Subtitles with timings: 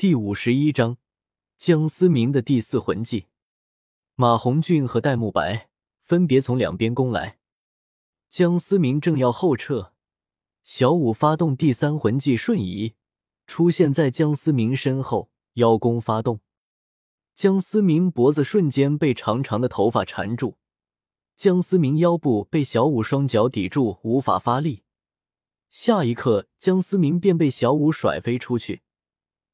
[0.00, 0.96] 第五十一章，
[1.58, 3.26] 江思明的第四魂技。
[4.14, 5.68] 马红俊和戴沐白
[6.00, 7.38] 分别从两边攻来，
[8.30, 9.92] 江思明正要后撤，
[10.64, 12.94] 小五发动第三魂技瞬移，
[13.46, 16.40] 出现在江思明身后，邀功发动。
[17.34, 20.56] 江思明脖子瞬间被长长的头发缠住，
[21.36, 24.82] 江思明腰部被小五双脚抵住，无法发力。
[25.68, 28.80] 下一刻，江思明便被小五甩飞出去。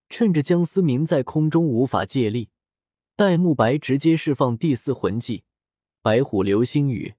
[0.09, 2.51] 趁着江思明在空中无法借力，
[3.17, 5.45] 戴沐白直接释放第四魂技——
[6.03, 7.15] 白虎流星雨。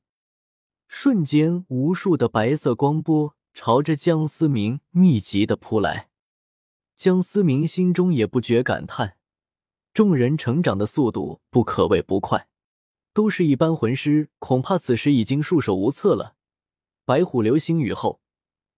[0.87, 6.09] 瞬间，无数的白色光波朝着江思明密集的扑来。
[6.95, 9.17] 江思明心中也不觉感叹：
[9.93, 12.47] 众人成长的速度不可谓不快，
[13.13, 16.35] 都是一般魂师，恐怕此时已经束手无策了。
[17.05, 18.21] 白虎流星雨后。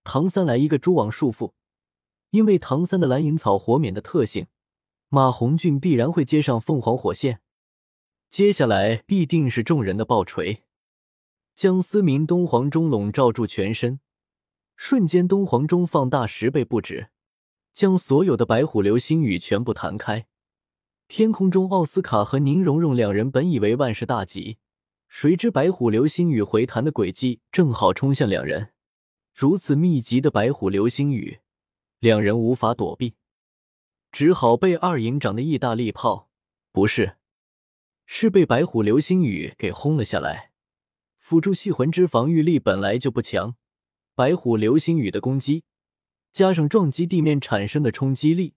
[0.05, 1.51] 唐三来一个蛛网束缚，
[2.31, 4.47] 因为唐三的蓝银草火免的特性，
[5.09, 7.41] 马红俊必然会接上凤凰火线，
[8.29, 10.63] 接下来必定是众人的爆锤。
[11.55, 13.99] 江思明东皇钟笼罩住全身，
[14.75, 17.09] 瞬间东皇钟放大十倍不止，
[17.73, 20.27] 将所有的白虎流星雨全部弹开。
[21.07, 24.59] 天空中，奥斯卡和宁荣荣两人本以为万事大吉，
[25.07, 28.69] 谁知白虎流星雨回弹的轨迹正好冲向两人。
[29.33, 31.39] 如此密集的白虎流星雨，
[31.99, 33.15] 两人无法躲避，
[34.11, 36.29] 只好被二营长的意大利炮，
[36.71, 37.17] 不是，
[38.05, 40.51] 是被白虎流星雨给轰了下来。
[41.17, 43.55] 辅助系魂之防御力本来就不强，
[44.15, 45.63] 白虎流星雨的攻击
[46.31, 48.55] 加上撞击地面产生的冲击力，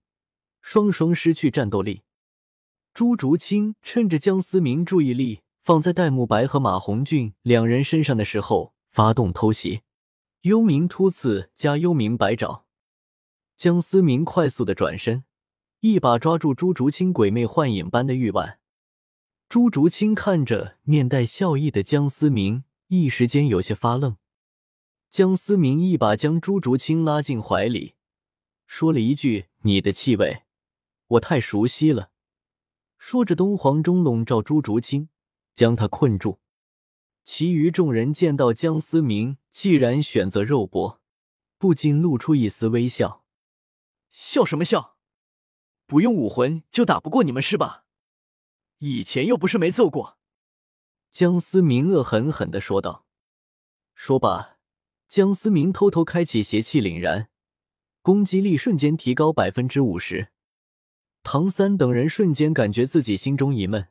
[0.60, 2.02] 双双失去战斗力。
[2.94, 9.82] 朱竹清趁着江思明注意力放在戴沐白和马红俊两人身上的时候，发动偷袭。
[10.42, 12.66] 幽冥突刺加幽冥百爪，
[13.62, 15.22] 江思明快速的转身，
[15.78, 18.58] 一把抓住朱竹清鬼魅幻影般的玉腕。
[19.48, 24.16] 朱竹清看着面带笑意的江思明，一时间有些发愣。
[25.08, 27.94] 江思明一把将朱竹清拉进怀里，
[28.66, 30.42] 说了一句：“你的气味，
[31.06, 32.10] 我太熟悉了。”
[32.98, 35.08] 说着，东皇钟笼罩朱竹清，
[35.54, 36.40] 将他困住。
[37.22, 41.00] 其余众人见到江思明既然选择肉搏，
[41.58, 43.21] 不禁露出一丝微笑。
[44.12, 44.96] 笑什么笑？
[45.86, 47.86] 不用武魂就打不过你们是吧？
[48.78, 50.18] 以前又不是没揍过。
[51.10, 53.06] 江思明恶狠狠的说道。
[53.94, 54.58] 说罢，
[55.08, 57.30] 江思明偷偷开启邪气凛然，
[58.02, 60.28] 攻击力瞬间提高百分之五十。
[61.22, 63.88] 唐三等人瞬间感觉自己心中一闷，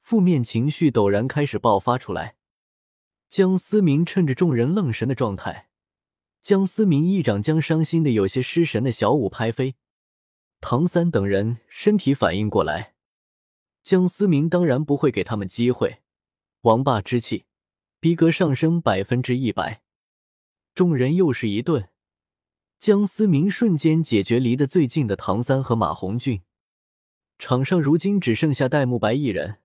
[0.00, 2.36] 负面情绪陡然开始爆发出来。
[3.28, 5.67] 江思明趁着众人愣神的状态，
[6.40, 9.74] 江思明一掌将伤心的有些失神的小五拍飞。
[10.60, 12.94] 唐三等人身体反应过来，
[13.82, 16.00] 江思明当然不会给他们机会。
[16.62, 17.44] 王霸之气，
[18.00, 19.82] 逼格上升百分之一百。
[20.74, 21.88] 众人又是一顿，
[22.78, 26.42] 江思明瞬间解决离得最近的唐三和马红俊。
[27.38, 29.58] 场上如今只剩下戴沐白一人，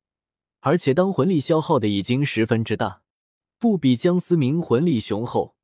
[0.59, 3.01] 而且当魂力消耗的已经十分之大。
[3.57, 5.55] 不比江思明魂力雄厚，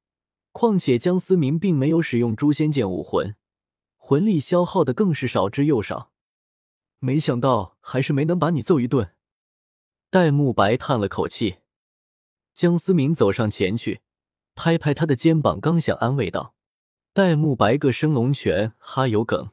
[0.52, 3.36] 况且江思明并没有使用诛仙剑武魂，
[3.98, 6.12] 魂力消耗的更是少之又少。
[7.00, 9.16] 没想到还是没能把你揍一顿。
[10.10, 11.60] 戴沐白叹了口气，
[12.54, 14.02] 江思明走上前去，
[14.56, 16.56] 拍拍他的肩膀，刚想安慰道
[17.14, 19.52] ：“戴沐白个升龙拳哈有梗。”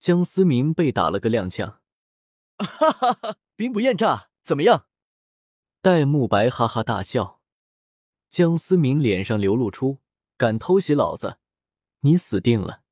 [0.00, 1.74] 江思明被打了个踉跄，
[2.56, 4.86] 哈哈哈，兵不厌诈，怎么样？
[5.82, 7.39] 戴沐白哈哈大笑。
[8.30, 9.98] 江思明脸上流露出
[10.38, 11.38] “敢偷袭老子，
[12.02, 12.82] 你死定了”。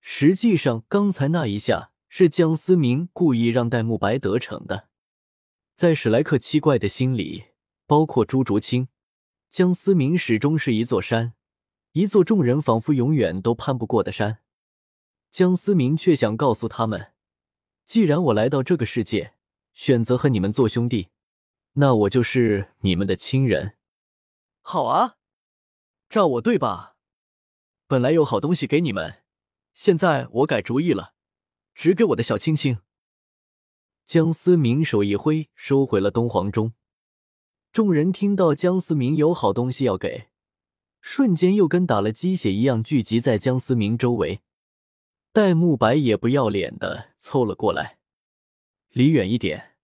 [0.00, 4.88] 实际上，刚才那一下是江思明故意让戴沐白得逞的。
[5.74, 7.46] 在史莱克七怪的心里，
[7.84, 8.86] 包括朱竹清，
[9.50, 11.34] 江思明始终是一座山，
[11.90, 14.38] 一座众人仿佛永远都攀不过的山。
[15.32, 17.08] 江思明却想告诉他们：
[17.84, 19.34] 既然我来到这个世界，
[19.74, 21.08] 选择和你们做兄弟，
[21.72, 23.72] 那我就是你们的亲人。
[24.68, 25.14] 好啊，
[26.08, 26.96] 照我对吧？
[27.86, 29.22] 本来有好东西给你们，
[29.72, 31.14] 现在我改主意了，
[31.72, 32.80] 只给我的小青青。
[34.06, 36.72] 江思明手一挥，收回了东皇钟。
[37.70, 40.30] 众人听到江思明有好东西要给，
[41.00, 44.40] 瞬间又跟打了鸡血一样聚集在江思明周围。
[45.32, 48.00] 戴沐白也不要脸的凑了过来，
[48.88, 49.76] 离远一点，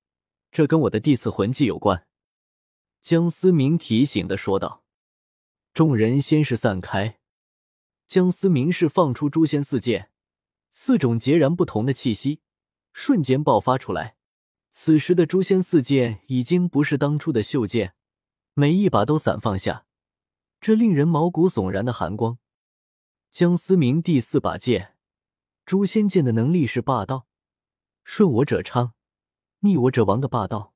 [0.50, 2.05] 这跟我的第四魂技有关。
[3.02, 4.84] 江思明提醒的说道
[5.75, 7.19] ：“众人先是散开，
[8.06, 10.12] 江思明是放出诛仙四剑，
[10.70, 12.43] 四种截然不同的气息
[12.93, 14.14] 瞬间爆发出来。
[14.70, 17.96] 此时的诛仙四剑已经不是当初的袖剑，
[18.54, 19.84] 每一把都散放下
[20.60, 22.38] 这令人毛骨悚然的寒光。
[23.32, 24.94] 江思明第四把剑，
[25.66, 27.26] 诛仙剑的能力是霸道，
[28.04, 28.94] 顺我者昌，
[29.58, 30.72] 逆我者亡的霸道。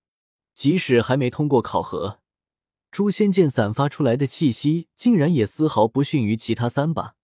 [0.57, 2.21] 即使还没通过考核，
[2.91, 7.15] 诛仙剑散发出来的气息竟然也丝毫不逊于其他三把。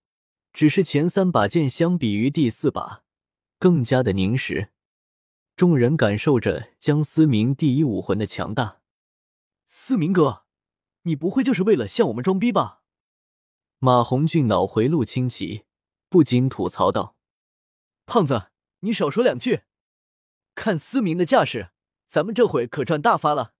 [0.53, 3.03] 只是前三把剑相比于第四把，
[3.57, 4.69] 更加的凝实。
[5.55, 8.81] 众人感受着江思明第一武魂的强大。
[9.65, 10.45] 思明哥，
[11.01, 12.83] 你不会就是为了向我们装逼吧？
[13.79, 15.65] 马红俊脑回路清奇，
[16.07, 17.17] 不禁吐槽道
[18.05, 18.51] ：“胖子，
[18.81, 19.63] 你少说两句。
[20.53, 21.71] 看思明的架势，
[22.13, 23.55] 咱们这回可赚大发了。”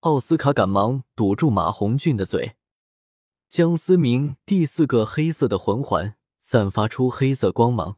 [0.00, 2.56] 奥斯卡赶忙堵住马红俊的嘴。
[3.48, 7.96] 江思明第四个黑色的魂环散发出黑色光芒，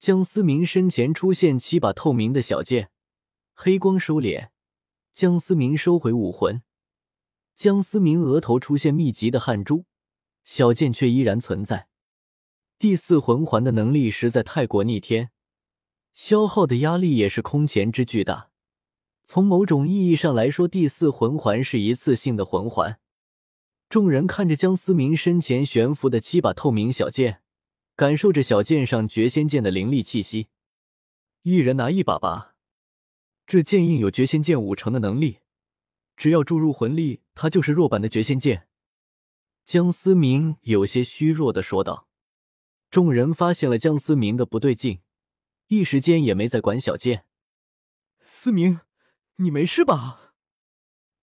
[0.00, 2.90] 江思明身前出现七把透明的小剑，
[3.54, 4.48] 黑光收敛。
[5.12, 6.64] 江思明收回武魂，
[7.54, 9.84] 江思明额头出现密集的汗珠，
[10.42, 11.86] 小剑却依然存在。
[12.76, 15.30] 第四魂环的能力实在太过逆天，
[16.12, 18.50] 消耗的压力也是空前之巨大。
[19.24, 23.00] 从某种意义上来说，第四魂环是一次性的魂环。
[23.88, 27.40] 众人看着江思明身前悬浮的七把透明小剑，
[27.96, 30.48] 感受着小剑上绝仙剑的凌厉气息。
[31.42, 32.56] 一人拿一把吧，
[33.46, 35.38] 这剑印有绝仙剑五成的能力，
[36.16, 38.68] 只要注入魂力，它就是弱版的绝仙剑。
[39.64, 42.08] 江思明有些虚弱的说道。
[42.90, 45.00] 众人发现了江思明的不对劲，
[45.68, 47.24] 一时间也没再管小剑。
[48.20, 48.80] 思明，
[49.36, 50.34] 你没事吧？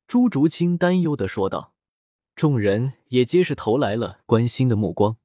[0.06, 1.74] 朱竹清担忧的说道。
[2.36, 5.18] 众人也皆是投来了关心的目光。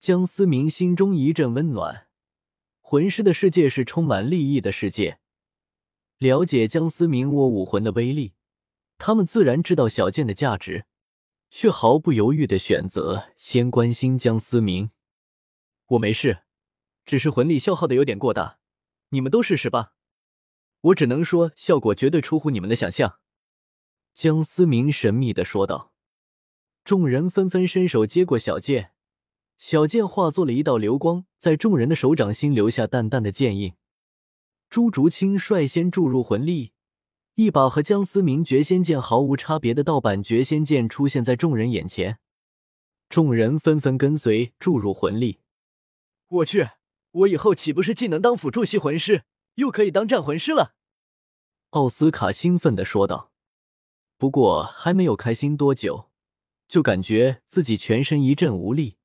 [0.00, 2.08] 江思明心中一阵温暖。
[2.80, 5.18] 魂师的世界是充满利益的世界。
[6.18, 8.34] 了解江思明我武魂的威力，
[8.98, 10.86] 他们自然知道小剑的价值，
[11.50, 14.90] 却毫不犹豫的选择先关心江思明。
[15.86, 16.42] 我没事，
[17.04, 18.58] 只是魂力消耗的有点过大，
[19.10, 19.93] 你们都试试吧。
[20.84, 23.18] 我只能说，效果绝对出乎你们的想象。
[24.12, 25.92] 江思明神秘的说道。
[26.84, 28.92] 众人纷纷伸手接过小剑，
[29.56, 33.72] 小剑化作了一道流光，在众人的手掌心留下淡淡的剑印。
[34.68, 36.72] 朱竹清率先注入魂力，
[37.36, 42.18] 一把和江思明绝仙剑毫无差别的盗版绝仙剑出现在众人眼前。
[43.08, 45.40] 众人纷纷跟随注入魂力。
[46.28, 46.68] 我去，
[47.10, 50.74] 我以后岂不是既能当辅助系魂师，又可以当战魂师了？
[51.70, 53.32] 奥斯卡兴奋的说道。
[54.16, 56.10] 不过还没有开心多久。
[56.66, 58.96] 就感觉自己全身一阵无力，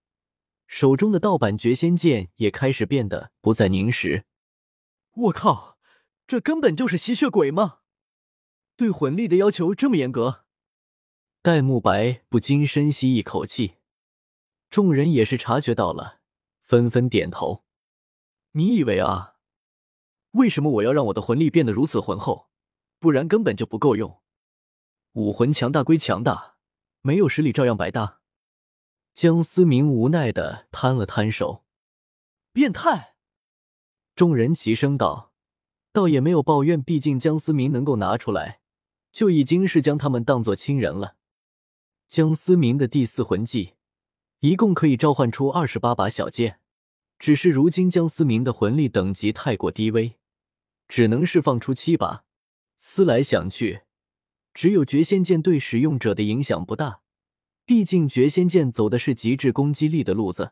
[0.66, 4.26] 手中的盗版绝仙剑也开始变得不再凝实。
[5.14, 5.78] 我靠，
[6.26, 7.80] 这根本就是吸血鬼吗？
[8.78, 10.46] 对魂力的要求这么严格？
[11.42, 13.76] 戴沐白不禁深吸一口气，
[14.70, 16.22] 众人也是察觉到了，
[16.62, 17.66] 纷纷点头。
[18.54, 19.36] 你以为啊？
[20.32, 22.50] 为什么我要让我的魂力变得如此浑厚？
[23.00, 24.22] 不然根本就不够用。
[25.14, 26.56] 武魂强大归强大。
[27.02, 28.20] 没有实力照样白搭。
[29.14, 31.64] 江思明无奈的摊了摊手，
[32.52, 33.16] 变态。
[34.16, 35.32] 众人齐声道，
[35.94, 38.60] 倒也没有抱怨，毕竟江思明能够拿出来，
[39.14, 41.16] 就已经是将他们当做亲人了。
[42.10, 43.76] 江思明的第四魂技，
[44.42, 46.60] 一共可以召唤出二十八把小剑，
[47.18, 50.19] 只是如今江思明的魂力等级太过低微，
[50.90, 52.26] 只能释放出七把。
[52.78, 53.84] 思来想去。
[54.54, 57.02] 只有绝仙剑对使用者的影响不大，
[57.66, 60.52] 毕竟绝仙剑走的是极致攻击力的路子。